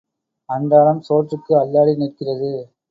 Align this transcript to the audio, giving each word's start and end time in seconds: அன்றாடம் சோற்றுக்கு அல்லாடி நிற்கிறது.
அன்றாடம் 0.49 1.01
சோற்றுக்கு 1.01 1.53
அல்லாடி 1.59 1.95
நிற்கிறது. 1.95 2.53